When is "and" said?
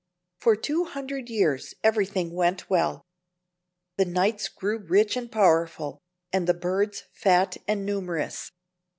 5.15-5.31, 6.33-6.47, 7.67-7.85